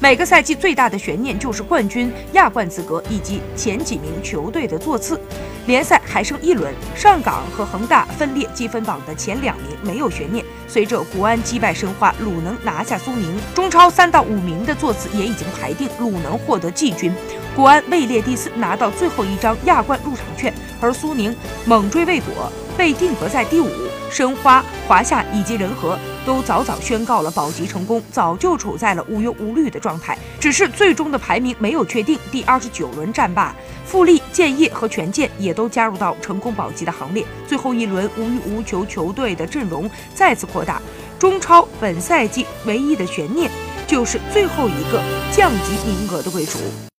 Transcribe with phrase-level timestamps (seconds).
[0.00, 5.18] 每个赛季最大的悬念就是冠军、亚冠资格以及前几名球队的座次。
[5.66, 10.44] 联赛还剩一轮，上港和恒大分列积分榜的前两名没有悬念。
[10.68, 17.10] 随着国安击败申花，鲁能拿下苏宁，中超三到五名的座次也已经排定，鲁能获得季军，
[17.56, 20.52] 国安位列第四，拿到最后一张亚冠入场券，
[20.82, 21.34] 而苏宁
[21.64, 23.70] 猛追未果，被定格在第五。
[24.10, 30.18] 申花、华夏以及仁和都早早宣告了保级成功，早就处在了无忧无虑的状态。
[30.40, 32.18] 只是最终的排名没有确定。
[32.30, 37.24] 第二十九轮战罢，富力、建业和权健也都加入到成功保级的行列。
[37.46, 40.80] 最后一轮无欲无求球队的阵容再次扩大。
[41.18, 43.50] 中超本赛季唯一的悬念
[43.86, 46.58] 就是最后一个降级名额的归属。